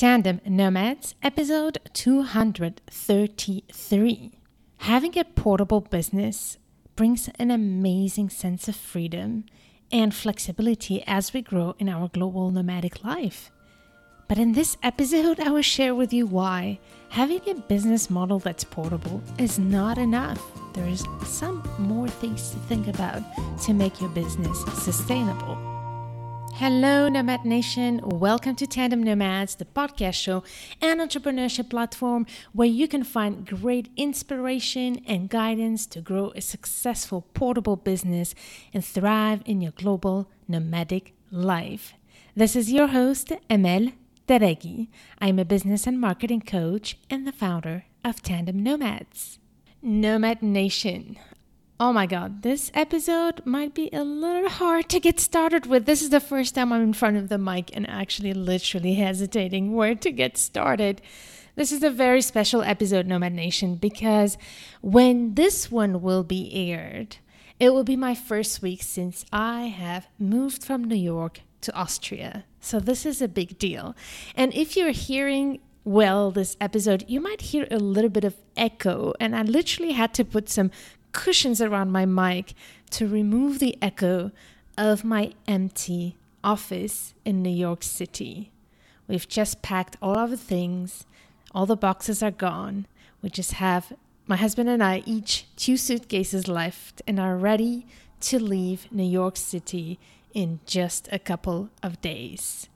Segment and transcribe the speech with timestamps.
[0.00, 4.32] Tandem Nomads, episode 233.
[4.78, 6.56] Having a portable business
[6.96, 9.44] brings an amazing sense of freedom
[9.92, 13.50] and flexibility as we grow in our global nomadic life.
[14.26, 16.78] But in this episode, I will share with you why
[17.10, 20.40] having a business model that's portable is not enough.
[20.72, 23.22] There's some more things to think about
[23.64, 25.69] to make your business sustainable.
[26.54, 28.00] Hello, Nomad Nation.
[28.04, 30.44] Welcome to Tandem Nomads, the podcast show
[30.82, 37.22] and entrepreneurship platform where you can find great inspiration and guidance to grow a successful
[37.32, 38.34] portable business
[38.74, 41.94] and thrive in your global nomadic life.
[42.36, 43.92] This is your host, Amel
[44.28, 44.88] Derragui.
[45.18, 49.38] I'm a business and marketing coach and the founder of Tandem Nomads.
[49.82, 51.16] Nomad Nation.
[51.82, 55.86] Oh my god, this episode might be a little hard to get started with.
[55.86, 59.72] This is the first time I'm in front of the mic and actually literally hesitating
[59.74, 61.00] where to get started.
[61.56, 64.36] This is a very special episode, Nomad Nation, because
[64.82, 67.16] when this one will be aired,
[67.58, 72.44] it will be my first week since I have moved from New York to Austria.
[72.60, 73.96] So this is a big deal.
[74.36, 79.14] And if you're hearing well this episode, you might hear a little bit of echo.
[79.18, 80.70] And I literally had to put some
[81.12, 82.54] cushions around my mic
[82.90, 84.30] to remove the echo
[84.76, 88.50] of my empty office in New York City.
[89.06, 91.04] We've just packed all of the things,
[91.54, 92.86] all the boxes are gone.
[93.22, 93.92] We just have
[94.26, 97.86] my husband and I each two suitcases left and are ready
[98.20, 99.98] to leave New York City
[100.32, 102.68] in just a couple of days.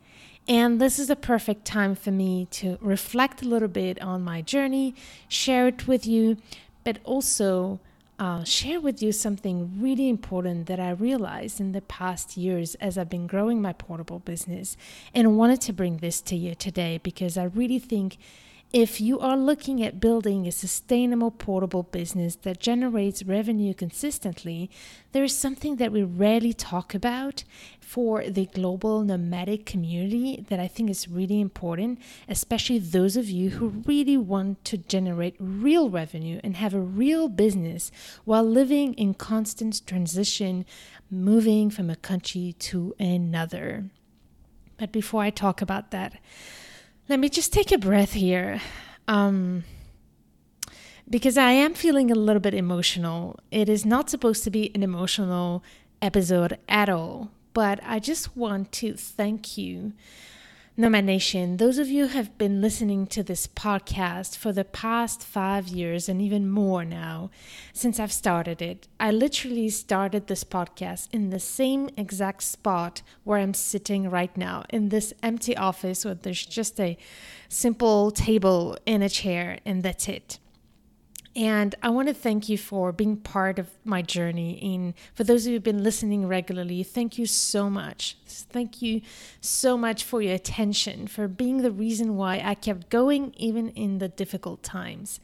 [0.47, 4.43] And this is a perfect time for me to reflect a little bit on my
[4.43, 4.95] journey,
[5.29, 6.37] share it with you,
[6.83, 7.81] but also
[8.19, 12.97] uh, share with you something really important that I realized in the past years as
[12.97, 14.77] I've been growing my portable business
[15.13, 18.19] and wanted to bring this to you today because I really think
[18.75, 24.69] if you are looking at building a sustainable portable business that generates revenue consistently,
[25.13, 27.45] there is something that we rarely talk about
[27.79, 33.51] for the global nomadic community that I think is really important, especially those of you
[33.51, 37.93] who really want to generate real revenue and have a real business
[38.25, 40.67] while living in constant transition,
[41.09, 43.85] moving from a country to another.
[44.79, 46.15] But before I talk about that,
[47.09, 48.61] let me just take a breath here.
[49.07, 49.65] Um,
[51.09, 53.39] because I am feeling a little bit emotional.
[53.51, 55.63] It is not supposed to be an emotional
[56.01, 59.93] episode at all, but I just want to thank you
[60.77, 65.23] Nomad Nation, those of you who have been listening to this podcast for the past
[65.23, 67.31] five years and even more now
[67.73, 73.39] since I've started it, I literally started this podcast in the same exact spot where
[73.39, 76.99] I'm sitting right now, in this empty office where there's just a
[77.49, 80.41] simple table and a chair, and that's it.
[81.37, 84.61] And I want to thank you for being part of my journey.
[84.63, 88.17] And for those of you who've been listening regularly, thank you so much.
[88.27, 89.01] Thank you
[89.41, 93.99] so much for your attention, for being the reason why I kept going even in
[93.99, 95.19] the difficult times.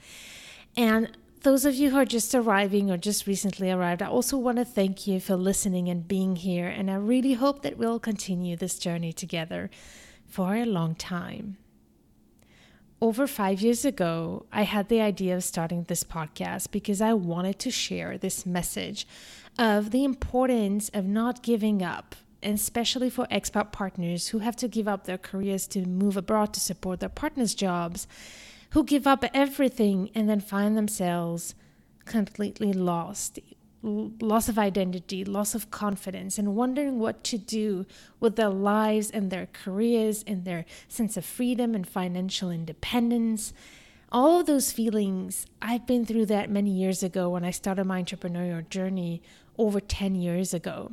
[0.76, 4.58] And those of you who are just arriving or just recently arrived, I also want
[4.58, 6.66] to thank you for listening and being here.
[6.66, 9.70] And I really hope that we'll continue this journey together
[10.26, 11.56] for a long time
[13.00, 17.58] over five years ago, I had the idea of starting this podcast because I wanted
[17.60, 19.06] to share this message
[19.58, 24.68] of the importance of not giving up, and especially for expat partners who have to
[24.68, 28.06] give up their careers to move abroad to support their partners' jobs,
[28.70, 31.54] who give up everything and then find themselves
[32.04, 33.38] completely lost
[33.82, 37.86] loss of identity, loss of confidence, and wondering what to do
[38.18, 43.52] with their lives and their careers and their sense of freedom and financial independence.
[44.12, 48.02] All of those feelings, I've been through that many years ago when I started my
[48.02, 49.22] entrepreneurial journey
[49.56, 50.92] over 10 years ago.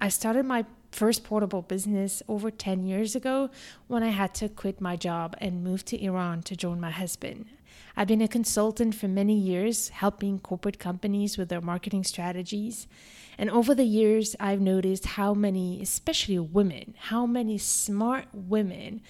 [0.00, 3.50] I started my first portable business over 10 years ago
[3.86, 7.46] when I had to quit my job and move to Iran to join my husband.
[7.96, 12.86] I've been a consultant for many years, helping corporate companies with their marketing strategies.
[13.36, 19.02] And over the years, I've noticed how many, especially women, how many smart women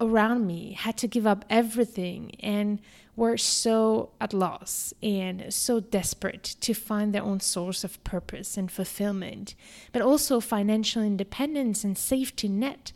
[0.00, 2.80] around me had to give up everything and
[3.14, 8.70] were so at loss and so desperate to find their own source of purpose and
[8.70, 9.54] fulfillment,
[9.92, 12.92] but also financial independence and safety net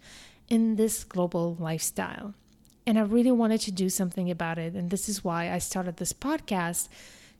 [0.49, 2.35] in this global lifestyle.
[2.87, 4.75] And I really wanted to do something about it.
[4.75, 6.89] And this is why I started this podcast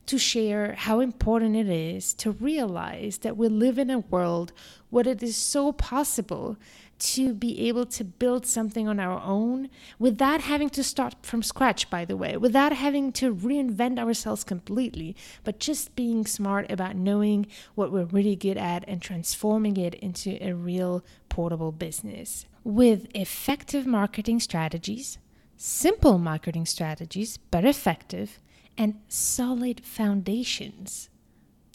[0.07, 4.53] to share how important it is to realize that we live in a world
[4.89, 6.57] where it is so possible
[6.99, 11.89] to be able to build something on our own without having to start from scratch,
[11.89, 17.45] by the way, without having to reinvent ourselves completely, but just being smart about knowing
[17.75, 22.45] what we're really good at and transforming it into a real portable business.
[22.63, 25.17] With effective marketing strategies,
[25.57, 28.39] simple marketing strategies, but effective,
[28.77, 31.09] and solid foundations.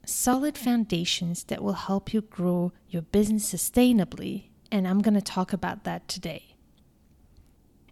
[0.06, 5.52] Solid foundations that will help you grow your business sustainably and I'm going to talk
[5.52, 6.56] about that today.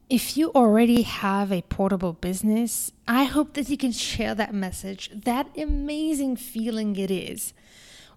[0.09, 5.11] If you already have a portable business, I hope that you can share that message,
[5.15, 7.53] that amazing feeling it is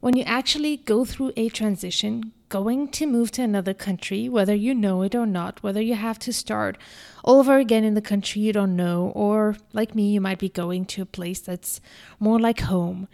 [0.03, 4.75] when you actually go through a transition, going to move to another country, whether you
[4.75, 6.77] know it or not, whether you have to start
[7.23, 10.49] all over again in the country you don't know, or like me, you might be
[10.49, 11.79] going to a place that's
[12.19, 13.07] more like home.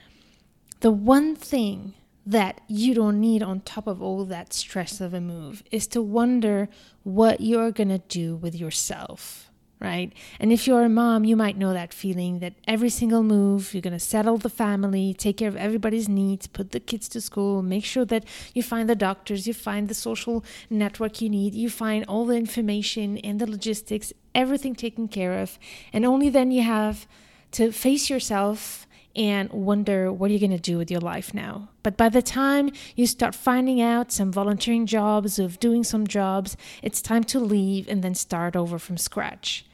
[0.80, 1.94] The one thing
[2.26, 6.02] that you don't need on top of all that stress of a move is to
[6.02, 6.70] wonder
[7.04, 9.49] what you're going to do with yourself,
[9.80, 10.12] right?
[10.40, 13.82] And if you're a mom, you might know that feeling that every single move, you're
[13.82, 17.62] going to settle the family, take care of everybody's needs, put the kids to school,
[17.62, 21.70] make sure that you find the doctors, you find the social network you need, you
[21.70, 25.58] find all the information and the logistics, everything taken care of.
[25.94, 27.08] And only then you have
[27.52, 28.86] to face yourself
[29.16, 31.70] and wonder what you're going to do with your life now.
[31.84, 36.56] But by the time you start finding out some volunteering jobs, of doing some jobs,
[36.84, 39.66] it's time to leave and then start over from scratch.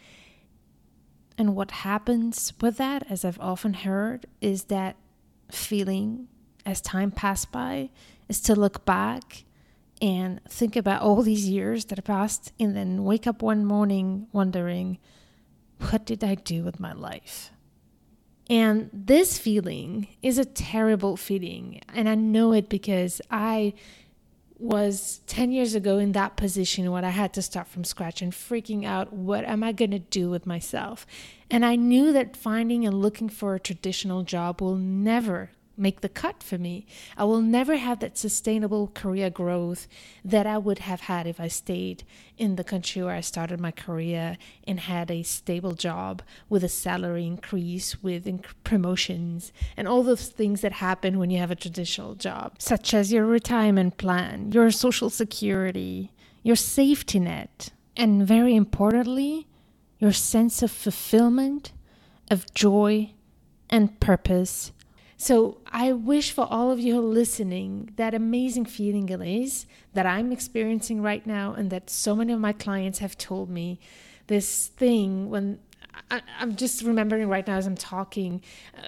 [1.37, 4.95] And what happens with that, as I've often heard, is that
[5.51, 6.27] feeling
[6.65, 7.89] as time passed by
[8.27, 9.43] is to look back
[10.01, 14.97] and think about all these years that passed and then wake up one morning wondering,
[15.89, 17.51] what did I do with my life?
[18.49, 21.81] And this feeling is a terrible feeling.
[21.93, 23.73] And I know it because I
[24.57, 28.31] was 10 years ago in that position where I had to start from scratch and
[28.31, 31.05] freaking out what am I going to do with myself?
[31.51, 36.09] And I knew that finding and looking for a traditional job will never make the
[36.09, 36.85] cut for me.
[37.17, 39.87] I will never have that sustainable career growth
[40.23, 42.03] that I would have had if I stayed
[42.37, 44.37] in the country where I started my career
[44.67, 50.27] and had a stable job with a salary increase, with inc- promotions, and all those
[50.27, 54.71] things that happen when you have a traditional job, such as your retirement plan, your
[54.71, 56.11] social security,
[56.43, 59.47] your safety net, and very importantly,
[59.99, 61.71] your sense of fulfillment,
[62.29, 63.11] of joy,
[63.69, 64.71] and purpose
[65.17, 71.01] so I wish for all of you listening that amazing feeling is that I'm experiencing
[71.01, 73.79] right now, and that so many of my clients have told me
[74.27, 75.59] this thing when
[76.11, 78.41] I, am just remembering right now as I'm talking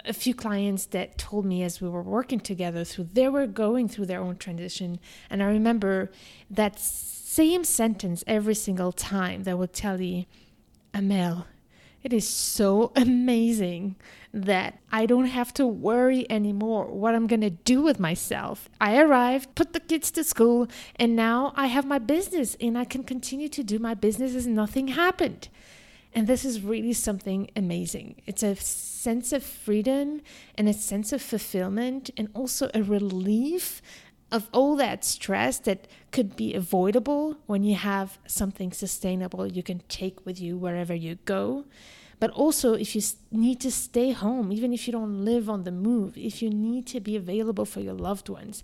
[0.06, 3.88] a few clients that told me as we were working together through they were going
[3.88, 5.00] through their own transition.
[5.30, 6.12] And I remember
[6.52, 10.26] that same sentence every single time that would tell you
[10.94, 11.48] Amel
[12.04, 13.96] it is so amazing
[14.34, 18.70] that I don't have to worry anymore what I'm to do with myself.
[18.80, 22.86] I arrived, put the kids to school, and now I have my business and I
[22.86, 25.50] can continue to do my business as nothing happened.
[26.14, 28.22] And this is really something amazing.
[28.26, 30.22] It's a sense of freedom
[30.56, 33.82] and a sense of fulfillment and also a relief
[34.32, 39.82] of all that stress that could be avoidable when you have something sustainable you can
[39.88, 41.66] take with you wherever you go.
[42.20, 45.72] But also, if you need to stay home, even if you don't live on the
[45.72, 48.64] move, if you need to be available for your loved ones,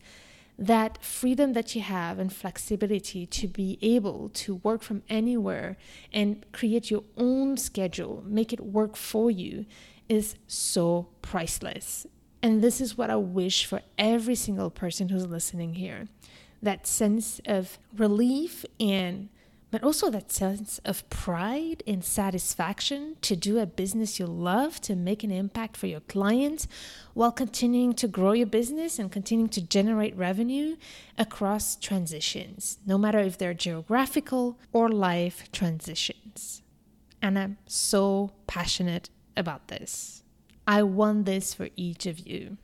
[0.58, 5.78] that freedom that you have and flexibility to be able to work from anywhere
[6.12, 9.66] and create your own schedule, make it work for you,
[10.10, 12.06] is so priceless.
[12.44, 16.10] And this is what I wish for every single person who's listening here
[16.62, 19.28] that sense of relief and
[19.70, 24.96] but also that sense of pride and satisfaction to do a business you love, to
[24.96, 26.68] make an impact for your clients
[27.16, 30.76] while continuing to grow your business and continuing to generate revenue
[31.18, 36.62] across transitions, no matter if they're geographical or life transitions.
[37.20, 40.23] And I'm so passionate about this.
[40.68, 42.58] I want this for each of you.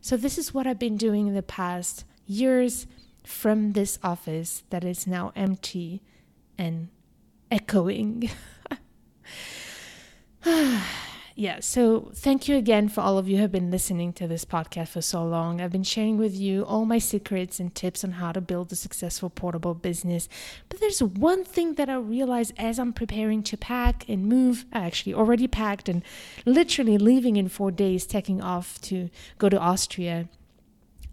[0.00, 2.86] So, this is what I've been doing in the past years
[3.24, 6.02] from this office that is now empty
[6.58, 6.88] and
[7.50, 8.30] echoing.
[11.34, 11.60] yeah.
[11.60, 14.88] So thank you again for all of you who have been listening to this podcast
[14.88, 15.60] for so long.
[15.60, 18.76] I've been sharing with you all my secrets and tips on how to build a
[18.76, 20.28] successful portable business.
[20.68, 24.66] But there's one thing that I realized as I'm preparing to pack and move.
[24.72, 26.02] I actually already packed and
[26.44, 29.08] literally leaving in four days, taking off to
[29.38, 30.28] go to Austria.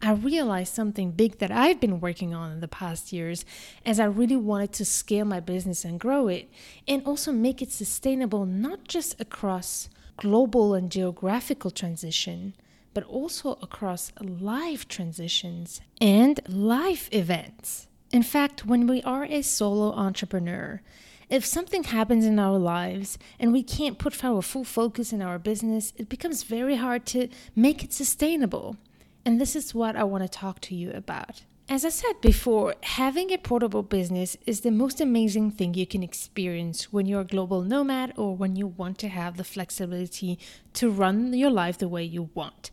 [0.02, 3.44] I realized something big that I've been working on in the past years
[3.86, 6.50] as I really wanted to scale my business and grow it
[6.88, 12.56] and also make it sustainable, not just across global and geographical transition,
[12.94, 17.88] but also across life transitions and life events.
[18.12, 20.82] In fact, when we are a solo entrepreneur,
[21.30, 25.38] if something happens in our lives and we can't put our full focus in our
[25.38, 28.78] business, it becomes very hard to make it sustainable.
[29.24, 31.44] And this is what I want to talk to you about.
[31.72, 36.02] As I said before, having a portable business is the most amazing thing you can
[36.02, 40.40] experience when you're a global nomad or when you want to have the flexibility
[40.74, 42.72] to run your life the way you want.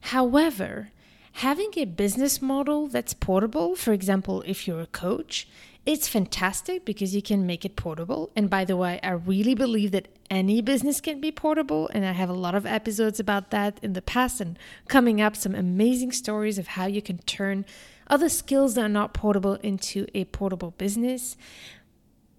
[0.00, 0.90] However,
[1.34, 5.46] having a business model that's portable, for example, if you're a coach,
[5.86, 8.32] it's fantastic because you can make it portable.
[8.34, 11.88] And by the way, I really believe that any business can be portable.
[11.94, 14.58] And I have a lot of episodes about that in the past and
[14.88, 17.64] coming up some amazing stories of how you can turn
[18.12, 21.36] other skills that are not portable into a portable business.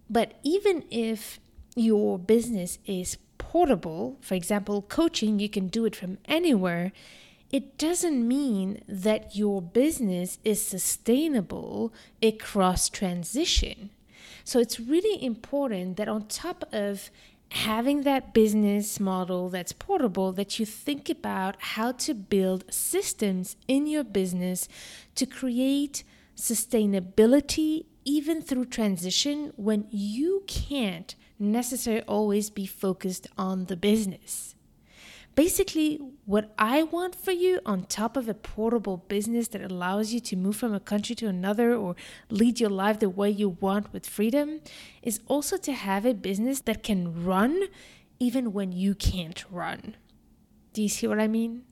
[0.10, 1.40] But even if
[1.76, 6.94] your business is portable, for example, coaching, you can do it from anywhere
[7.54, 13.92] it doesn't mean that your business is sustainable across transition.
[14.44, 17.12] So it's really important that on top of
[17.54, 23.86] having that business model that's portable that you think about how to build systems in
[23.86, 24.68] your business
[25.14, 26.04] to create
[26.36, 34.53] sustainability even through transition when you can't necessarily always be focused on the business.
[35.36, 40.20] Basically, what I want for you on top of a portable business that allows you
[40.20, 41.96] to move from a country to another or
[42.30, 44.62] lead your life the way you want with freedom
[45.02, 47.64] is also to have a business that can run
[48.20, 49.96] even when you can't run.
[50.72, 51.64] Do you see what I mean?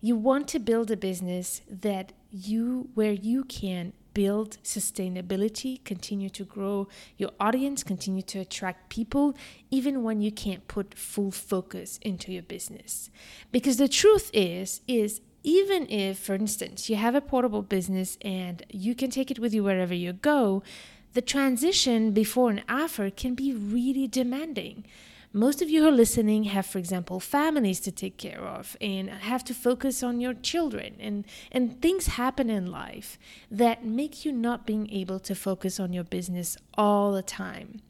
[0.00, 6.42] You want to build a business that you where you can build sustainability, continue to
[6.42, 9.36] grow your audience, continue to attract people,
[9.70, 13.10] even when you can't put full focus into your business.
[13.52, 18.64] Because the truth is, is even if, for instance, you have a portable business and
[18.70, 20.64] you can take it with you wherever you go,
[21.12, 24.84] the transition before and after can be really demanding
[25.32, 29.10] most of you who are listening have, for example, families to take care of and
[29.10, 30.96] have to focus on your children.
[30.98, 33.18] And, and things happen in life
[33.50, 37.82] that make you not being able to focus on your business all the time.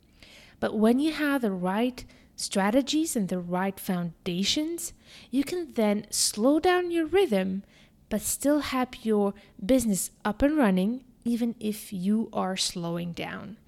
[0.58, 2.04] But when you have the right
[2.34, 4.92] strategies and the right foundations,
[5.30, 7.62] you can then slow down your rhythm,
[8.08, 13.58] but still have your business up and running, even if you are slowing down.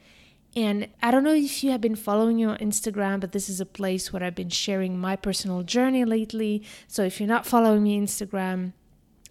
[0.57, 3.61] And I don't know if you have been following me on Instagram, but this is
[3.61, 6.65] a place where I've been sharing my personal journey lately.
[6.89, 8.73] So if you're not following me on Instagram,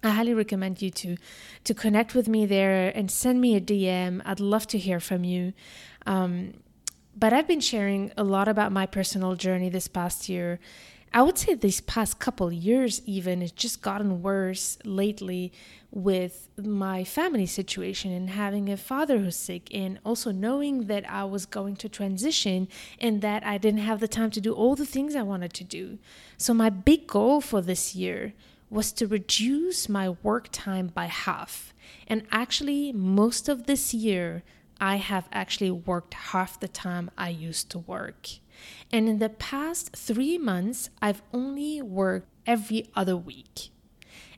[0.02, 1.18] I highly recommend you to
[1.66, 4.22] to connect with me there and send me a DM.
[4.24, 5.52] I'd love to hear from you.
[6.06, 6.54] Um,
[7.18, 10.60] but I've been sharing a lot about my personal journey this past year
[11.12, 15.52] I would say these past couple years, even, it's just gotten worse lately
[15.92, 21.24] with my family situation and having a father who's sick, and also knowing that I
[21.24, 22.68] was going to transition
[23.00, 25.64] and that I didn't have the time to do all the things I wanted to
[25.64, 25.98] do.
[26.38, 28.34] So, my big goal for this year
[28.70, 31.74] was to reduce my work time by half.
[32.08, 34.44] And actually, most of this year,
[34.80, 38.30] I have actually worked half the time I used to work.
[38.92, 43.70] And in the past three months, I've only worked every other week.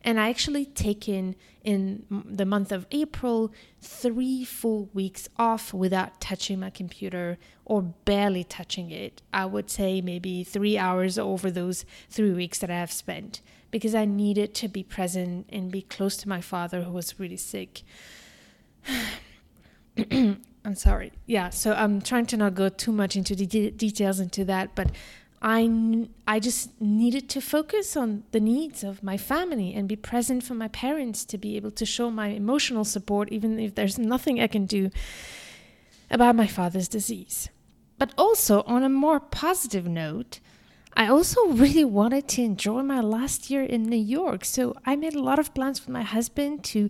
[0.03, 6.59] And I actually taken in the month of April three full weeks off without touching
[6.59, 9.21] my computer or barely touching it.
[9.31, 13.93] I would say maybe three hours over those three weeks that I have spent because
[13.93, 17.83] I needed to be present and be close to my father who was really sick.
[20.63, 21.11] I'm sorry.
[21.25, 24.75] Yeah, so I'm trying to not go too much into the de- details into that,
[24.75, 24.91] but
[25.41, 30.43] I I just needed to focus on the needs of my family and be present
[30.43, 34.39] for my parents to be able to show my emotional support even if there's nothing
[34.39, 34.91] I can do
[36.11, 37.49] about my father's disease.
[37.97, 40.39] But also on a more positive note,
[40.95, 44.45] I also really wanted to enjoy my last year in New York.
[44.45, 46.89] So I made a lot of plans with my husband to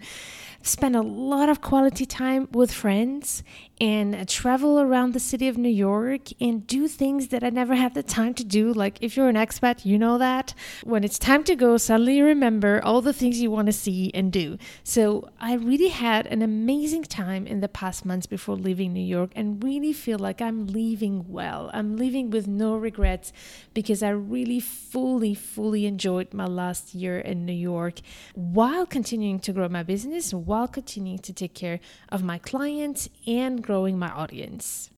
[0.63, 3.43] spend a lot of quality time with friends
[3.81, 7.95] and travel around the city of New York and do things that I never had
[7.95, 8.71] the time to do.
[8.71, 10.53] Like, if you're an expat, you know that.
[10.83, 14.11] When it's time to go, suddenly you remember all the things you want to see
[14.13, 14.59] and do.
[14.83, 19.31] So, I really had an amazing time in the past months before leaving New York
[19.35, 21.71] and really feel like I'm leaving well.
[21.73, 23.33] I'm leaving with no regrets
[23.73, 28.01] because I really fully, fully enjoyed my last year in New York
[28.35, 33.63] while continuing to grow my business, while continuing to take care of my clients and
[33.71, 34.89] growing my audience.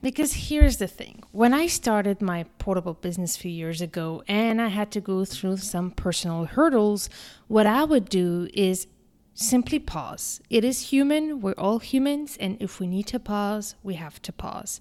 [0.00, 4.62] Because here's the thing when I started my portable business a few years ago and
[4.62, 7.10] I had to go through some personal hurdles,
[7.48, 8.86] what I would do is
[9.34, 10.40] simply pause.
[10.48, 14.32] It is human, we're all humans, and if we need to pause, we have to
[14.32, 14.80] pause.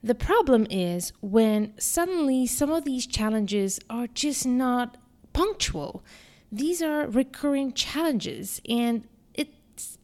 [0.00, 4.98] The problem is when suddenly some of these challenges are just not
[5.32, 6.04] punctual.
[6.52, 9.08] These are recurring challenges, and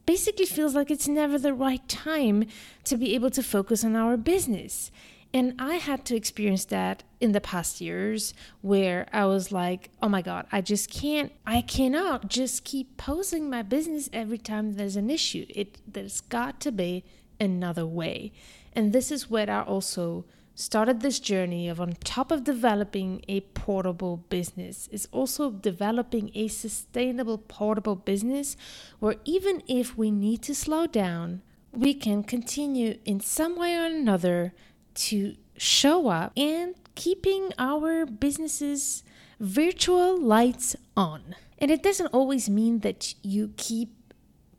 [0.05, 2.45] basically feels like it's never the right time
[2.83, 4.91] to be able to focus on our business.
[5.31, 10.09] And I had to experience that in the past years where I was like, oh
[10.09, 14.95] my God, I just can't, I cannot just keep posing my business every time there's
[14.95, 15.45] an issue.
[15.49, 17.03] It, there's got to be
[17.39, 18.31] another way.
[18.73, 20.25] And this is where I also
[20.59, 24.89] started this journey of on top of developing a portable business.
[24.91, 28.57] Is also developing a sustainable portable business
[28.99, 33.85] where even if we need to slow down we can continue in some way or
[33.85, 34.53] another
[34.95, 39.03] to show up and keeping our businesses
[39.39, 41.35] virtual lights on.
[41.59, 43.99] And it doesn't always mean that you keep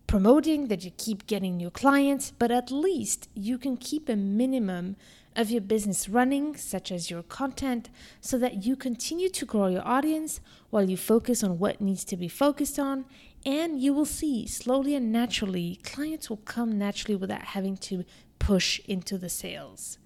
[0.07, 4.97] promoting that you keep getting new clients but at least you can keep a minimum
[5.37, 7.89] of your business running, such as your content,
[8.21, 12.17] so that you continue to grow your audience while you focus on what needs to
[12.17, 13.05] be focused on.
[13.47, 18.05] And you will see slowly and naturally, clients will come naturally without having to
[18.39, 19.99] push into the sales.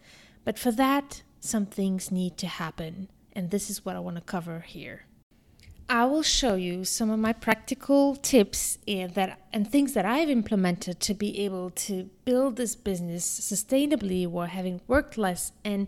[0.44, 3.08] But for that, some things need to happen.
[3.32, 5.06] And this is what I want to cover here.
[5.88, 10.30] I will show you some of my practical tips and that and things that I've
[10.30, 15.86] implemented to be able to build this business sustainably while having worked less and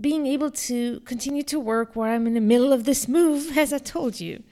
[0.00, 3.72] being able to continue to work while I'm in the middle of this move, as
[3.72, 4.42] I told you.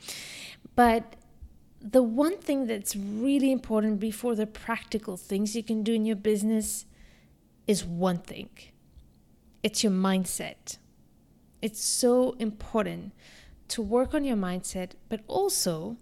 [0.76, 1.16] But
[1.80, 6.16] the one thing that's really important before the practical things you can do in your
[6.16, 6.84] business
[7.66, 8.50] is one thing
[9.62, 10.78] it's your mindset.
[11.62, 13.12] It's so important
[13.70, 15.96] to work on your mindset, but also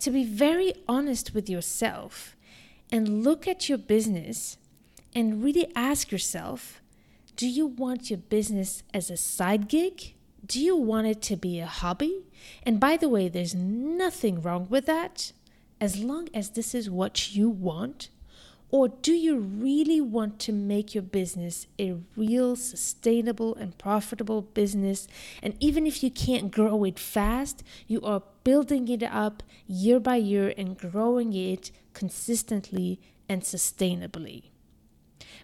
[0.00, 2.36] to be very honest with yourself
[2.90, 4.58] and look at your business
[5.14, 6.80] and really ask yourself
[7.34, 10.14] do you want your business as a side gig?
[10.44, 12.24] Do you want it to be a hobby?
[12.62, 15.32] And by the way, there's nothing wrong with that
[15.80, 18.10] as long as this is what you want
[18.72, 25.06] or do you really want to make your business a real sustainable and profitable business?
[25.42, 30.16] And even if you can't grow it fast, you are building it up year by
[30.16, 34.51] year and growing it consistently and sustainably.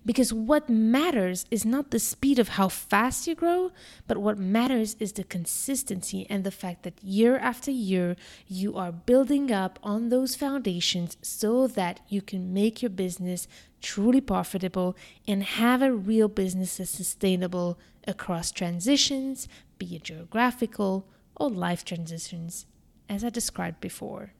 [0.04, 3.72] Because what matters is not the speed of how fast you grow,
[4.06, 8.92] but what matters is the consistency and the fact that year after year you are
[8.92, 13.48] building up on those foundations so that you can make your business
[13.80, 21.06] truly profitable and have a real business that's sustainable across transitions, be it geographical
[21.36, 22.66] or life transitions,
[23.08, 24.32] as I described before.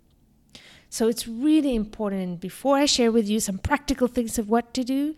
[0.90, 4.83] So it's really important before I share with you some practical things of what to
[4.83, 5.14] do,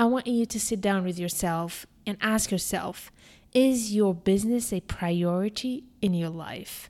[0.00, 3.12] I want you to sit down with yourself and ask yourself
[3.52, 6.88] Is your business a priority in your life?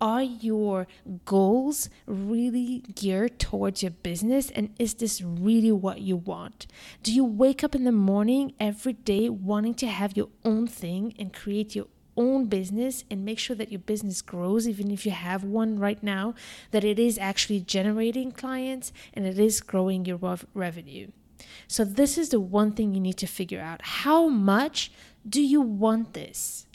[0.00, 0.86] Are your
[1.24, 4.48] goals really geared towards your business?
[4.52, 6.68] And is this really what you want?
[7.02, 11.14] Do you wake up in the morning every day wanting to have your own thing
[11.18, 15.10] and create your own business and make sure that your business grows, even if you
[15.10, 16.36] have one right now,
[16.70, 21.08] that it is actually generating clients and it is growing your revenue?
[21.68, 23.82] So, this is the one thing you need to figure out.
[23.82, 24.92] How much
[25.28, 26.66] do you want this?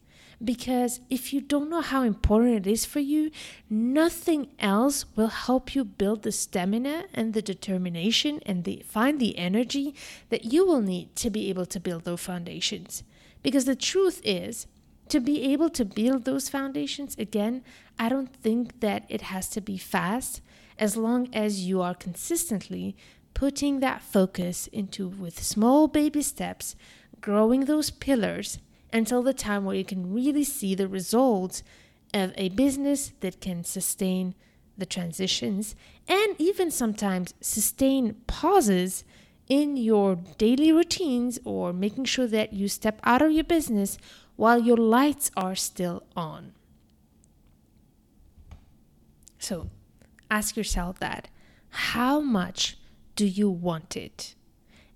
[0.44, 3.32] Because if you don't know how important it is for you,
[3.70, 9.38] nothing else will help you build the stamina and the determination and the, find the
[9.38, 9.96] energy
[10.30, 13.04] that you will need to be able to build those foundations.
[13.42, 14.68] Because the truth is,
[15.10, 17.64] to be able to build those foundations, again,
[17.98, 20.42] I don't think that it has to be fast
[20.78, 22.96] as long as you are consistently
[23.38, 26.76] putting that focus into with small baby steps,
[27.22, 28.58] growing those pillars
[28.92, 31.62] until the time where you can really see the results
[32.16, 34.34] of a business that can sustain
[34.76, 35.76] the transitions
[36.08, 39.04] and even sometimes sustain pauses
[39.48, 44.00] in your daily routines or making sure that you step out of your business
[44.36, 46.54] while your lights are still on.
[49.38, 49.70] So
[50.32, 51.28] ask yourself that
[51.70, 52.78] how much
[53.18, 54.36] do you want it?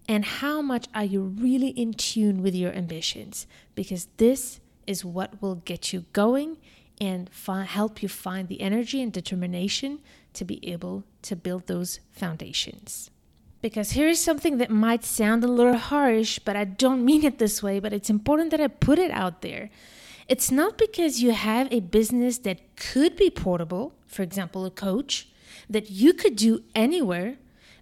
[0.08, 3.48] And how much are you really in tune with your ambitions?
[3.76, 6.58] Because this is what will get you going
[7.00, 10.00] and fi- help you find the energy and determination
[10.34, 13.10] to be able to build those foundations.
[13.62, 17.38] Because here is something that might sound a little harsh, but I don't mean it
[17.40, 19.70] this way, but it's important that I put it out there.
[20.28, 25.28] It's not because you have a business that could be portable, for example, a coach,
[25.70, 27.38] that you could do anywhere,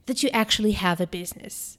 [0.09, 1.77] that you actually have a business.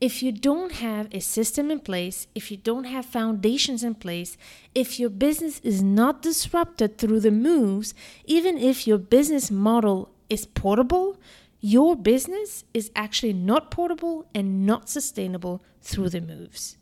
[0.00, 4.36] If you don't have a system in place, if you don't have foundations in place,
[4.74, 7.94] if your business is not disrupted through the moves,
[8.24, 11.20] even if your business model is portable,
[11.60, 16.76] your business is actually not portable and not sustainable through the moves.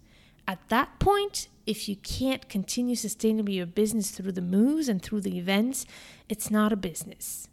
[0.48, 5.20] At that point, if you can't continue sustainably your business through the moves and through
[5.20, 5.84] the events,
[6.30, 7.50] it's not a business.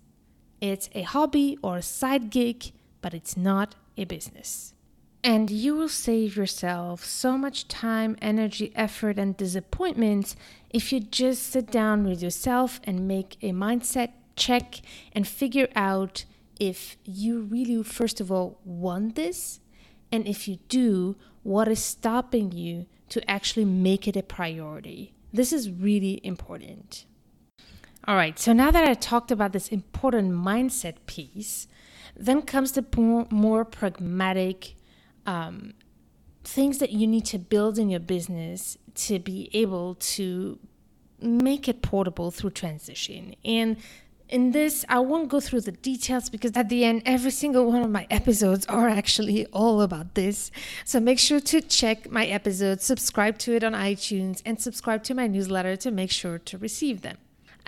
[0.61, 4.73] It's a hobby or a side gig, but it's not a business.
[5.23, 10.35] And you will save yourself so much time, energy, effort, and disappointments
[10.69, 14.81] if you just sit down with yourself and make a mindset check
[15.11, 16.25] and figure out
[16.59, 19.59] if you really, first of all, want this,
[20.11, 25.13] and if you do, what is stopping you to actually make it a priority.
[25.31, 27.05] This is really important.
[28.07, 31.67] All right, so now that I talked about this important mindset piece,
[32.15, 32.85] then comes the
[33.29, 34.75] more pragmatic
[35.25, 35.73] um,
[36.45, 40.57] things that you need to build in your business to be able to
[41.19, 43.35] make it portable through transition.
[43.43, 43.75] And
[44.29, 47.81] in this, I won't go through the details because at the end, every single one
[47.81, 50.49] of my episodes are actually all about this.
[50.85, 55.13] So make sure to check my episodes, subscribe to it on iTunes, and subscribe to
[55.13, 57.17] my newsletter to make sure to receive them.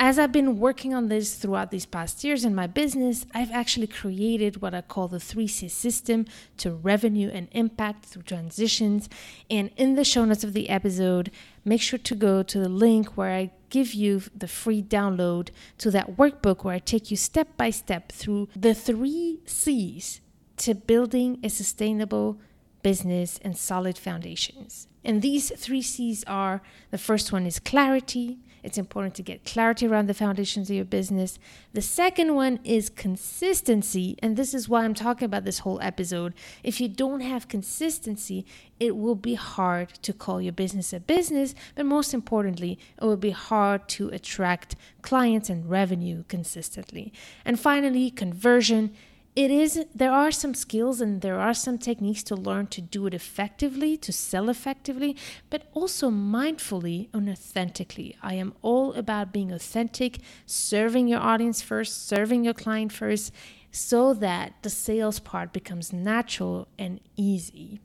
[0.01, 3.87] As I've been working on this throughout these past years in my business, I've actually
[3.87, 9.09] created what I call the 3C system to revenue and impact through transitions.
[9.51, 11.31] And in the show notes of the episode,
[11.65, 15.91] make sure to go to the link where I give you the free download to
[15.91, 20.21] that workbook where I take you step by step through the three C's
[20.59, 22.39] to building a sustainable
[22.83, 24.87] business and solid foundations.
[25.03, 29.87] And these three C's are the first one is clarity, it's important to get clarity
[29.87, 31.39] around the foundations of your business.
[31.73, 34.17] The second one is consistency.
[34.19, 36.33] And this is why I'm talking about this whole episode.
[36.63, 38.45] If you don't have consistency,
[38.79, 41.55] it will be hard to call your business a business.
[41.75, 47.13] But most importantly, it will be hard to attract clients and revenue consistently.
[47.45, 48.95] And finally, conversion
[49.35, 53.05] it is there are some skills and there are some techniques to learn to do
[53.05, 55.15] it effectively to sell effectively
[55.49, 62.07] but also mindfully and authentically i am all about being authentic serving your audience first
[62.07, 63.31] serving your client first
[63.71, 67.79] so that the sales part becomes natural and easy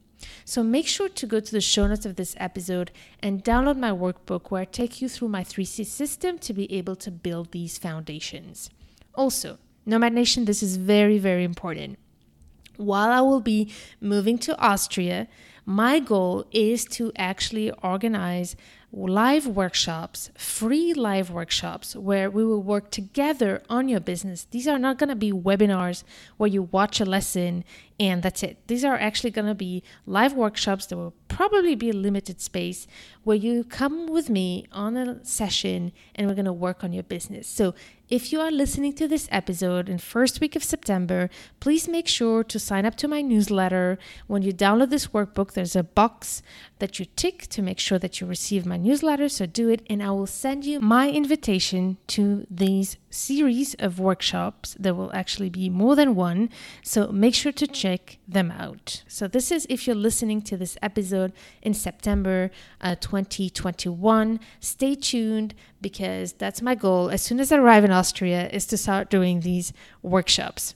[0.45, 3.91] so make sure to go to the show notes of this episode and download my
[3.91, 7.77] workbook where I take you through my 3C system to be able to build these
[7.77, 8.71] foundations.
[9.15, 11.99] Also, Nomad Nation, this is very, very important.
[12.77, 15.29] While I will be moving to Austria,
[15.67, 18.57] my goal is to actually organize
[18.93, 24.47] live workshops, free live workshops, where we will work together on your business.
[24.51, 26.05] These are not going to be webinars
[26.37, 27.65] where you watch a lesson
[27.99, 28.59] and that's it.
[28.69, 32.87] These are actually going to be live workshops that will probably be a limited space
[33.25, 37.03] where you come with me on a session and we're going to work on your
[37.03, 37.49] business.
[37.49, 37.75] So
[38.11, 42.45] if you are listening to this episode in first week of September, please make sure
[42.45, 43.99] to sign up to my newsletter.
[44.27, 46.43] When you download this workbook, there's a box
[46.81, 49.29] that you tick to make sure that you receive my newsletter.
[49.31, 54.77] So do it, and I will send you my invitation to these series of workshops.
[54.79, 56.51] There will actually be more than one.
[56.83, 59.03] So make sure to check them out.
[59.09, 64.41] So this is if you're listening to this episode in September uh, 2021.
[64.61, 68.79] Stay tuned because that's my goal as soon as I arrive in Austria is to
[68.79, 70.75] start doing these workshops.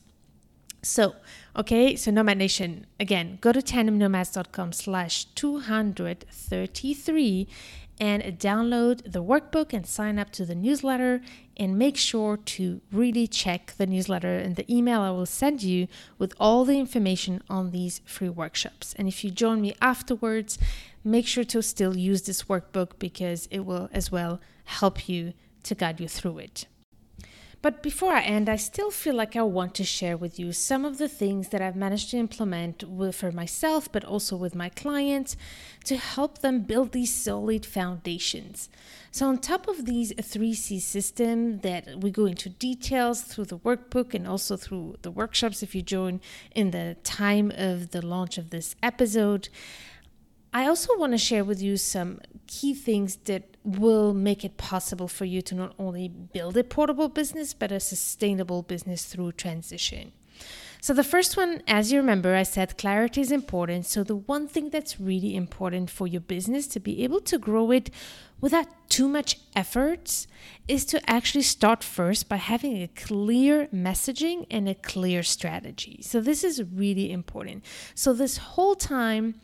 [0.82, 1.14] So,
[1.56, 7.48] okay, so Nomad Nation, again, go to tandemnomads.com slash 233
[7.98, 11.22] and download the workbook and sign up to the newsletter
[11.56, 15.88] and make sure to really check the newsletter and the email I will send you
[16.18, 18.94] with all the information on these free workshops.
[18.98, 20.58] And if you join me afterwards,
[21.04, 25.32] make sure to still use this workbook because it will as well help you
[25.64, 26.66] to guide you through it.
[27.61, 30.84] But before I end, I still feel like I want to share with you some
[30.84, 35.37] of the things that I've managed to implement for myself, but also with my clients
[35.84, 38.68] to help them build these solid foundations.
[39.11, 44.14] So, on top of these 3C system that we go into details through the workbook
[44.14, 46.20] and also through the workshops if you join
[46.54, 49.48] in the time of the launch of this episode,
[50.52, 55.08] I also want to share with you some key things that will make it possible
[55.08, 60.12] for you to not only build a portable business, but a sustainable business through transition.
[60.80, 63.84] So, the first one, as you remember, I said clarity is important.
[63.84, 67.72] So, the one thing that's really important for your business to be able to grow
[67.72, 67.90] it
[68.40, 70.26] without too much effort
[70.68, 76.00] is to actually start first by having a clear messaging and a clear strategy.
[76.02, 77.64] So, this is really important.
[77.96, 79.40] So, this whole time,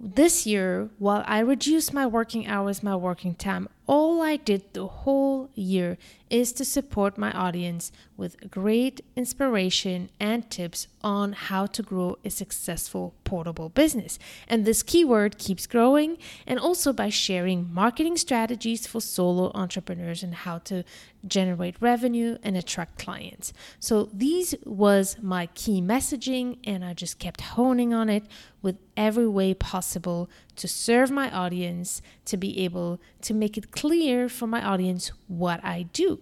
[0.00, 4.86] this year, while I reduced my working hours, my working time, all I did the
[4.86, 5.98] whole year
[6.30, 12.30] is to support my audience with great inspiration and tips on how to grow a
[12.30, 14.18] successful portable business.
[14.48, 20.34] And this keyword keeps growing, and also by sharing marketing strategies for solo entrepreneurs and
[20.34, 20.84] how to
[21.26, 23.52] generate revenue and attract clients.
[23.80, 28.24] So these was my key messaging and I just kept honing on it
[28.62, 34.28] with every way possible to serve my audience, to be able to make it clear
[34.28, 36.17] for my audience what I do.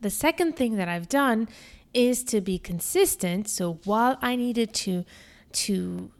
[0.00, 1.48] The second thing that I've done
[1.94, 3.48] is to be consistent.
[3.48, 5.04] So while I needed to
[5.50, 6.10] to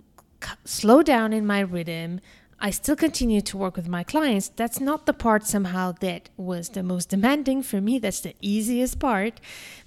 [0.65, 2.21] slow down in my rhythm,
[2.61, 4.49] I still continue to work with my clients.
[4.49, 8.01] That's not the part somehow that was the most demanding for me.
[8.01, 9.41] That's the easiest part.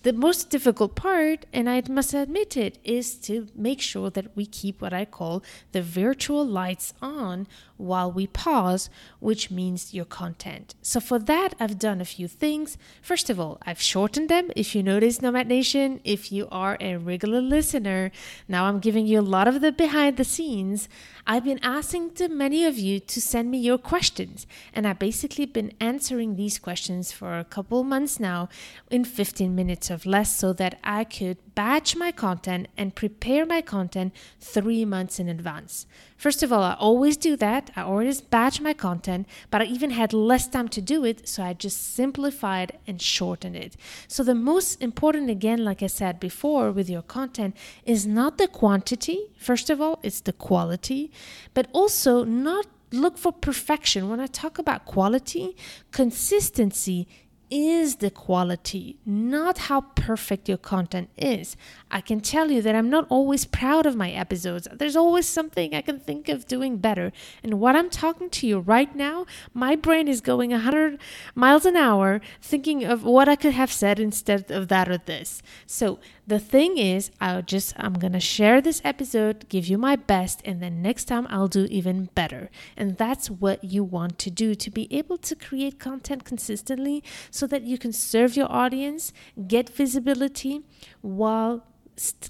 [0.04, 4.46] The most difficult part, and I must admit it, is to make sure that we
[4.46, 7.46] keep what I call the virtual lights on
[7.82, 8.90] while we pause,
[9.20, 10.76] which means your content.
[10.82, 12.78] So for that, I've done a few things.
[13.02, 14.52] First of all, I've shortened them.
[14.56, 18.12] If you notice, Nomad Nation, if you are a regular listener,
[18.48, 20.88] now I'm giving you a lot of the behind the scenes.
[21.28, 25.46] I've been asking to many of you to send me your questions, and I've basically
[25.46, 28.50] been answering these questions for a couple months now
[28.90, 33.62] in 15 minutes of less so that I could batch my content and prepare my
[33.62, 35.86] content three months in advance.
[36.18, 37.72] First of all, I always do that.
[37.76, 41.44] I always batch my content, but I even had less time to do it, so
[41.44, 43.76] I just simplified and shortened it.
[44.08, 48.48] So, the most important, again, like I said before, with your content is not the
[48.48, 51.12] quantity, first of all, it's the quality,
[51.54, 54.10] but also not look for perfection.
[54.10, 55.56] When I talk about quality,
[55.92, 57.08] consistency
[57.52, 61.58] is the quality, not how perfect your content is.
[61.92, 64.70] I can tell you that I'm not always proud of my episodes.
[64.72, 67.12] There's always something I can think of doing better.
[67.44, 70.98] And what I'm talking to you right now, my brain is going 100
[71.36, 75.44] miles an hour thinking of what I could have said instead of that or this.
[75.66, 80.42] So the thing is, I'll just, I'm to share this episode, give you my best,
[80.46, 82.50] and then next time I'll do even better.
[82.78, 87.41] And that's what you want to do to be able to create content consistently so
[87.48, 89.14] that you can serve your audience,
[89.48, 90.62] get visibility
[91.02, 91.66] while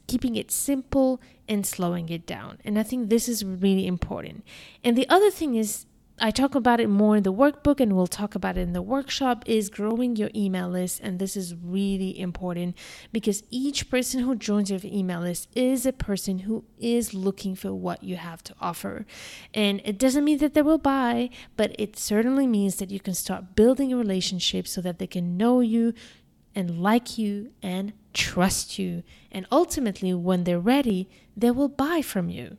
[0.07, 2.57] keeping it simple and slowing it down.
[2.65, 4.43] And I think this is really important.
[4.83, 5.85] And the other thing is,
[6.23, 8.81] I talk about it more in the workbook and we'll talk about it in the
[8.83, 12.77] workshop is growing your email list and this is really important
[13.11, 17.73] because each person who joins your email list is a person who is looking for
[17.73, 19.07] what you have to offer.
[19.51, 23.15] And it doesn't mean that they will buy, but it certainly means that you can
[23.15, 25.91] start building a relationship so that they can know you
[26.53, 29.01] and like you and trust you.
[29.31, 32.57] And ultimately when they're ready, they will buy from you.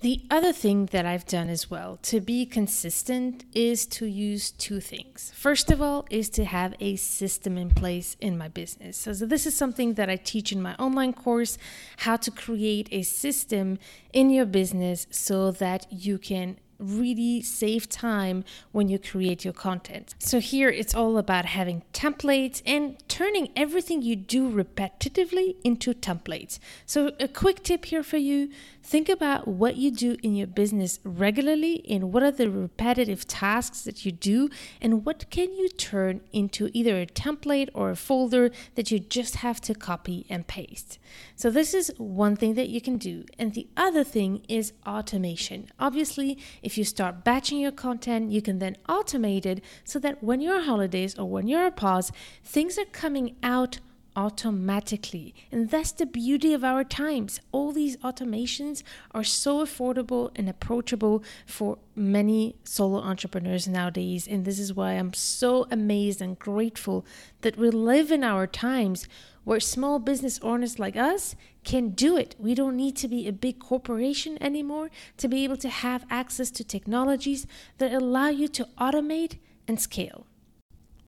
[0.00, 4.80] The other thing that I've done as well to be consistent is to use two
[4.80, 5.30] things.
[5.34, 8.96] First of all, is to have a system in place in my business.
[8.96, 11.58] So, so, this is something that I teach in my online course
[11.98, 13.78] how to create a system
[14.14, 20.14] in your business so that you can really save time when you create your content.
[20.18, 26.58] So, here it's all about having templates and turning everything you do repetitively into templates.
[26.86, 28.50] So, a quick tip here for you
[28.82, 33.82] think about what you do in your business regularly and what are the repetitive tasks
[33.82, 34.48] that you do,
[34.80, 39.36] and what can you turn into either a template or a folder that you just
[39.36, 40.98] have to copy and paste.
[41.36, 43.24] So, this is one thing that you can do.
[43.38, 45.68] And the other thing is automation.
[45.78, 50.40] Obviously, if you start batching your content, you can then automate it so that when
[50.40, 52.12] you're on holidays or when you're on pause,
[52.44, 53.78] things are coming out
[54.16, 55.34] automatically.
[55.50, 57.40] And that's the beauty of our times.
[57.52, 64.26] All these automations are so affordable and approachable for many solo entrepreneurs nowadays.
[64.26, 67.04] And this is why I'm so amazed and grateful
[67.42, 69.06] that we live in our times
[69.44, 72.36] where small business owners like us can do it.
[72.38, 76.50] We don't need to be a big corporation anymore to be able to have access
[76.52, 77.46] to technologies
[77.78, 80.26] that allow you to automate and scale.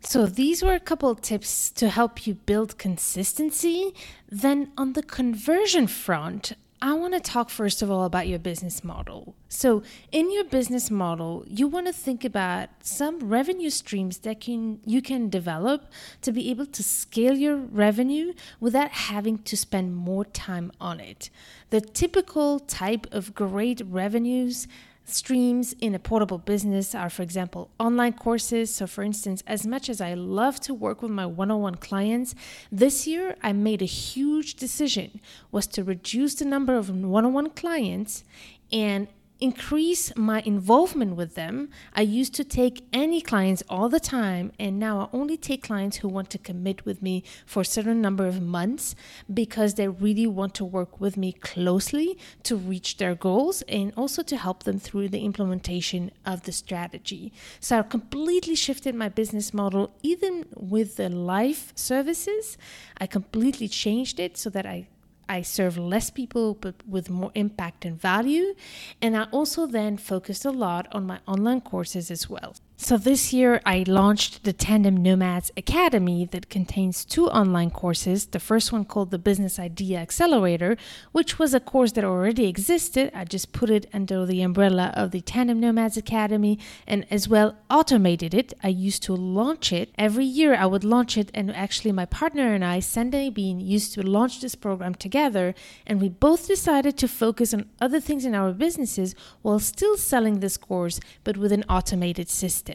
[0.05, 3.95] So, these were a couple tips to help you build consistency.
[4.29, 8.83] Then, on the conversion front, I want to talk first of all about your business
[8.83, 9.37] model.
[9.49, 14.81] So, in your business model, you want to think about some revenue streams that can
[14.85, 20.25] you can develop to be able to scale your revenue without having to spend more
[20.25, 21.31] time on it.
[21.71, 24.67] The typical type of great revenues
[25.05, 28.75] streams in a portable business are, for example, online courses.
[28.75, 31.75] So, for instance, as much as I love to work with my one on one
[31.75, 32.35] clients,
[32.71, 37.33] this year I made a huge decision was to reduce the number of one on
[37.33, 38.25] one clients
[38.73, 39.09] and
[39.43, 41.69] increase my involvement with them.
[41.95, 45.97] I used to take any clients all the time, and now I only take clients
[45.97, 48.95] who want to commit with me for a certain number of months
[49.33, 54.23] because they really want to work with me closely to reach their goals and also
[54.23, 57.33] to help them through the implementation of the strategy.
[57.59, 62.57] So I completely shifted my business model, even with the life services.
[62.99, 64.87] I completely changed it so that I
[65.33, 68.55] I serve less people but with more impact and value.
[69.01, 72.55] And I also then focused a lot on my online courses as well.
[72.83, 78.27] So this year I launched the Tandem Nomads Academy that contains two online courses.
[78.27, 80.77] The first one called the Business Idea Accelerator,
[81.13, 83.13] which was a course that already existed.
[83.15, 87.57] I just put it under the umbrella of the Tandem Nomads Academy and as well
[87.71, 88.53] automated it.
[88.65, 90.57] I used to launch it every year.
[90.57, 94.41] I would launch it and actually my partner and I, Sunday Bean, used to launch
[94.41, 95.55] this program together
[95.87, 100.41] and we both decided to focus on other things in our businesses while still selling
[100.41, 102.72] this course but with an automated system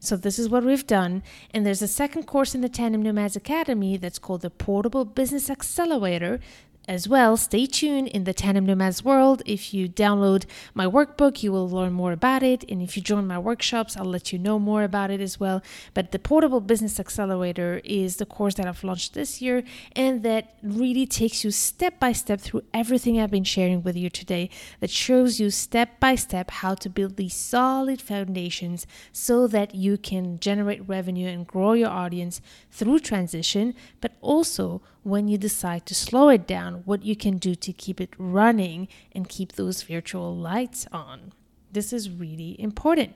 [0.00, 1.22] So this is what we've done.
[1.52, 5.50] And there's a second course in the Tandem Nomads Academy that's called the Portable Business
[5.50, 6.40] Accelerator
[6.88, 9.42] as well, stay tuned in the Tandem Nomads world.
[9.44, 12.64] If you download my workbook, you will learn more about it.
[12.68, 15.62] And if you join my workshops, I'll let you know more about it as well.
[15.92, 20.54] But the Portable Business Accelerator is the course that I've launched this year and that
[20.62, 24.48] really takes you step by step through everything I've been sharing with you today,
[24.80, 29.98] that shows you step by step how to build these solid foundations so that you
[29.98, 35.94] can generate revenue and grow your audience through transition, but also when you decide to
[35.94, 40.36] slow it down, what you can do to keep it running and keep those virtual
[40.36, 41.32] lights on.
[41.72, 43.14] This is really important.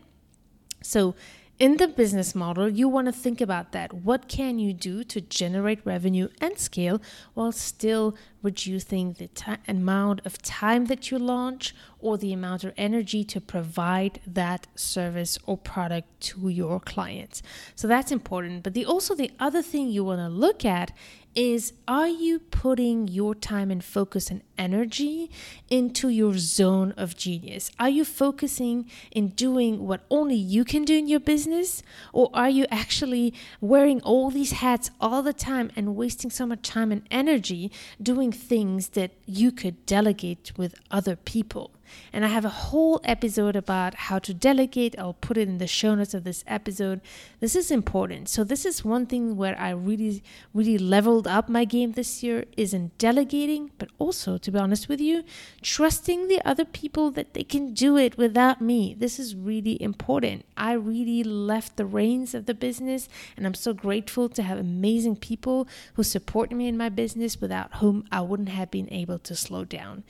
[0.82, 1.14] So,
[1.58, 3.92] in the business model, you want to think about that.
[3.92, 7.00] What can you do to generate revenue and scale
[7.34, 12.72] while still reducing the t- amount of time that you launch or the amount of
[12.76, 17.42] energy to provide that service or product to your clients?
[17.74, 18.62] So that's important.
[18.62, 20.92] But the also the other thing you want to look at
[21.34, 25.30] is are you putting your time and focus and energy
[25.70, 27.70] into your zone of genius?
[27.78, 31.82] Are you focusing in doing what only you can do in your business?
[32.12, 36.62] Or are you actually wearing all these hats all the time and wasting so much
[36.62, 41.70] time and energy doing things that you could delegate with other people?
[42.12, 44.98] And I have a whole episode about how to delegate.
[44.98, 47.00] I'll put it in the show notes of this episode.
[47.40, 48.28] This is important.
[48.28, 52.44] So this is one thing where I really, really leveled up my game this year
[52.56, 55.24] is in delegating, but also, to be honest with you,
[55.62, 58.94] trusting the other people that they can do it without me.
[58.98, 60.44] This is really important.
[60.56, 65.16] I really left the reins of the business, and I'm so grateful to have amazing
[65.16, 69.34] people who support me in my business without whom I wouldn't have been able to
[69.34, 70.04] slow down.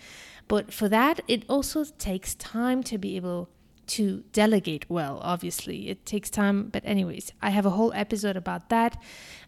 [0.48, 3.48] But for that, it also takes time to be able
[3.88, 5.88] to delegate well, obviously.
[5.88, 6.68] It takes time.
[6.68, 9.00] But, anyways, I have a whole episode about that.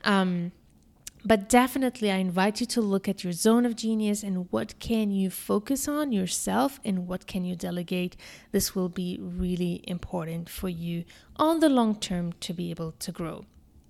[0.02, 0.52] Um,
[1.26, 5.11] but definitely i invite you to look at your zone of genius and what can
[5.11, 8.16] you focus on yourself and what can you delegate
[8.52, 11.04] this will be really important for you
[11.37, 13.44] on the long term to be able to grow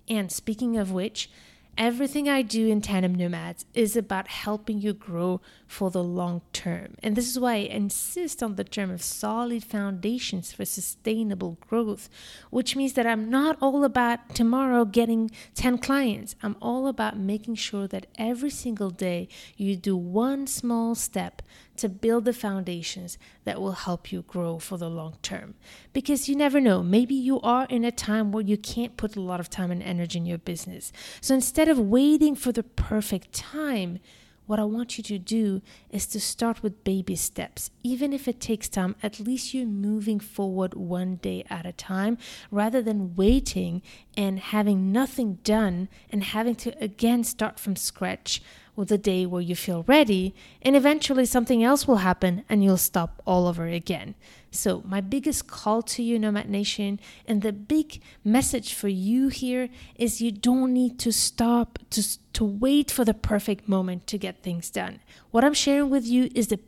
[0.07, 1.29] and speaking of which
[1.77, 6.95] Everything I do in Tandem Nomads is about helping you grow for the long term.
[7.03, 12.07] And this is why I insist on the term of solid foundations for sustainable growth,
[12.49, 16.37] which means that I'm not all about tomorrow getting 10 clients.
[16.41, 21.41] I'm all about making sure that every single day you do one small step
[21.77, 25.55] to build the foundations that will help you grow for the long term.
[25.93, 29.21] Because you never know, maybe you are in a time where you can't put a
[29.21, 30.91] lot of time and energy in your business.
[31.21, 33.99] So instead of waiting for the perfect time,
[34.47, 37.71] what I want you to do is to start with baby steps.
[37.83, 42.17] Even if it takes time, at least you're moving forward one day at a time
[42.51, 43.81] rather than waiting
[44.15, 48.41] and having nothing done and having to again start from scratch
[48.75, 52.77] with the day where you feel ready, and eventually something else will happen and you'll
[52.77, 54.15] stop all over again.
[54.51, 59.69] So, my biggest call to you, Nomad Nation, and the big message for you here
[59.95, 62.03] is you don't need to stop to,
[62.33, 64.99] to wait for the perfect moment to get things done.
[65.31, 66.59] What I'm sharing with you is the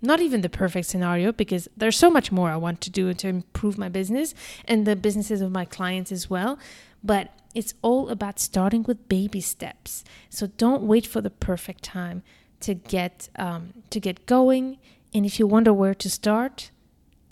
[0.00, 3.28] not even the perfect scenario because there's so much more I want to do to
[3.28, 4.34] improve my business
[4.64, 6.58] and the businesses of my clients as well.
[7.02, 10.04] But it's all about starting with baby steps.
[10.30, 12.22] So don't wait for the perfect time
[12.60, 14.78] to get um, to get going.
[15.14, 16.70] And if you wonder where to start,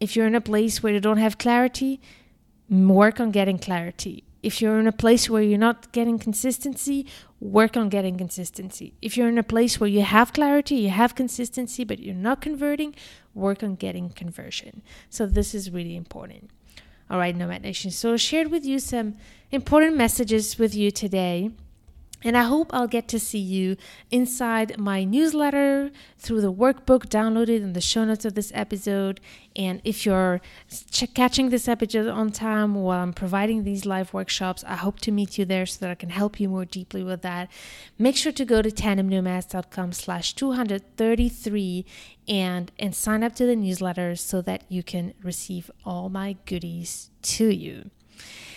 [0.01, 2.01] if you're in a place where you don't have clarity,
[2.69, 4.25] work on getting clarity.
[4.43, 7.07] If you're in a place where you're not getting consistency,
[7.41, 8.95] work on getting consistency.
[9.03, 12.41] If you're in a place where you have clarity, you have consistency, but you're not
[12.41, 12.95] converting,
[13.35, 14.83] work on getting conversion.
[15.11, 16.51] So, this is really important.
[17.09, 17.91] All right, Nomad Nation.
[17.91, 19.15] So, I shared with you some
[19.53, 21.51] important messages with you today.
[22.25, 23.77] And I hope I'll get to see you
[24.11, 29.21] inside my newsletter through the workbook downloaded in the show notes of this episode.
[29.55, 30.41] And if you're
[30.91, 35.13] ch- catching this episode on time while I'm providing these live workshops, I hope to
[35.13, 37.51] meet you there so that I can help you more deeply with that.
[37.99, 41.85] Make sure to go to tandemnomads.com slash 233
[42.29, 47.11] and, and sign up to the newsletter so that you can receive all my goodies
[47.23, 47.91] to you.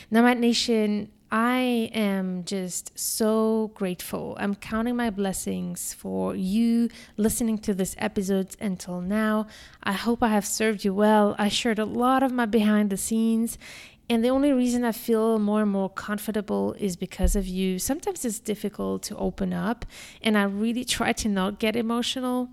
[0.10, 4.36] Nomad Nation, I am just so grateful.
[4.40, 9.46] I'm counting my blessings for you listening to this episode until now.
[9.84, 11.36] I hope I have served you well.
[11.38, 13.60] I shared a lot of my behind the scenes,
[14.10, 17.78] and the only reason I feel more and more comfortable is because of you.
[17.78, 19.86] Sometimes it's difficult to open up,
[20.24, 22.50] and I really try to not get emotional.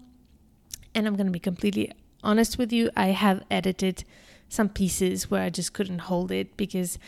[0.94, 4.04] And I'm going to be completely honest with you, I have edited
[4.50, 6.98] some pieces where I just couldn't hold it because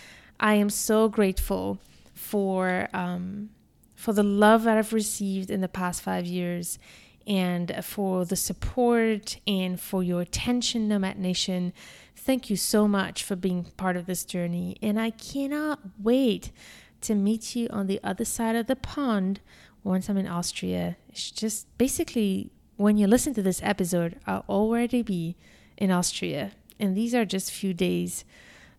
[0.41, 1.79] I am so grateful
[2.15, 3.51] for um,
[3.95, 6.79] for the love that I've received in the past five years,
[7.27, 11.73] and for the support and for your attention, Nomad Nation.
[12.15, 16.53] Thank you so much for being part of this journey, and I cannot wait
[17.01, 19.41] to meet you on the other side of the pond
[19.83, 20.97] once I'm in Austria.
[21.09, 25.37] It's just basically when you listen to this episode, I'll already be
[25.77, 28.25] in Austria, and these are just few days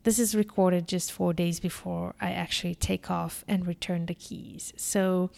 [0.04, 4.74] this is recorded just four days before I actually take off and return the keys.
[4.78, 5.32] So,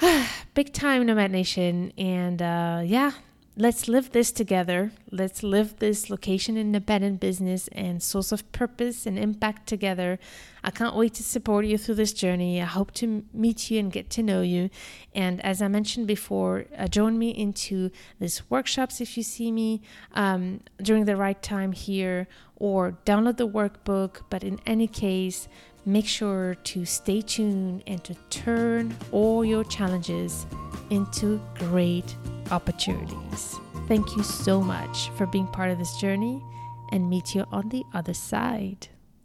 [0.54, 1.92] big time, Nomad Nation.
[1.98, 3.12] And uh, yeah,
[3.58, 4.92] let's live this together.
[5.10, 10.18] Let's live this location in independent business and source of purpose and impact together.
[10.62, 12.60] I can't wait to support you through this journey.
[12.60, 14.68] I hope to meet you and get to know you.
[15.14, 17.90] And as I mentioned before, uh, join me into
[18.20, 19.80] these workshops if you see me
[20.12, 24.22] um, during the right time here, or download the workbook.
[24.28, 25.48] But in any case,
[25.86, 30.44] make sure to stay tuned and to turn all your challenges
[30.90, 32.16] into great
[32.50, 33.56] opportunities.
[33.86, 36.42] Thank you so much for being part of this journey
[36.90, 38.88] and meet you on the other side.